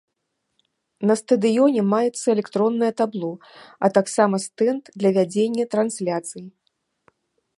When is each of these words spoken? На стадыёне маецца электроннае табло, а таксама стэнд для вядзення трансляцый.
На 1.09 1.13
стадыёне 1.21 1.81
маецца 1.93 2.23
электроннае 2.35 2.89
табло, 3.03 3.29
а 3.87 3.91
таксама 3.97 4.35
стэнд 4.47 4.83
для 5.03 5.09
вядзення 5.21 5.65
трансляцый. 5.75 6.45